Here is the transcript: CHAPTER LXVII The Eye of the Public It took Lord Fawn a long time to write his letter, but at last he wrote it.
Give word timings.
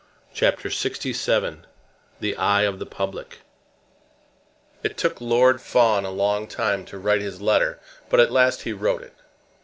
CHAPTER 0.33 0.69
LXVII 0.69 1.59
The 2.21 2.35
Eye 2.35 2.63
of 2.63 2.79
the 2.79 2.87
Public 2.87 3.41
It 4.81 4.97
took 4.97 5.21
Lord 5.21 5.61
Fawn 5.61 6.05
a 6.05 6.09
long 6.09 6.47
time 6.47 6.85
to 6.85 6.97
write 6.97 7.21
his 7.21 7.39
letter, 7.39 7.79
but 8.09 8.19
at 8.19 8.31
last 8.31 8.63
he 8.63 8.73
wrote 8.73 9.03
it. 9.03 9.13